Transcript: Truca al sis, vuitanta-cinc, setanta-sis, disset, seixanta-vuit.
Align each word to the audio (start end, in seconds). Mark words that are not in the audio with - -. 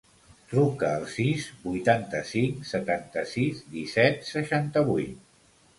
Truca 0.53 0.87
al 0.99 1.05
sis, 1.15 1.45
vuitanta-cinc, 1.67 2.65
setanta-sis, 2.73 3.65
disset, 3.77 4.29
seixanta-vuit. 4.37 5.19